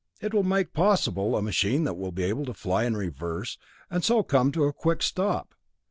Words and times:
It 0.19 0.33
will 0.33 0.41
make 0.41 0.73
possible 0.73 1.37
a 1.37 1.43
machine 1.43 1.83
that 1.83 1.93
will 1.93 2.11
be 2.11 2.23
able 2.23 2.43
to 2.45 2.55
fly 2.55 2.85
in 2.85 2.97
reverse 2.97 3.59
and 3.87 4.03
so 4.03 4.23
come 4.23 4.51
to 4.53 4.63
a 4.63 4.73
quick 4.73 5.03
stop. 5.03 5.53